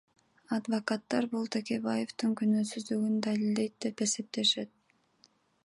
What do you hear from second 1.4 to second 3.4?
Текебаевдин күнөөсүздүгүн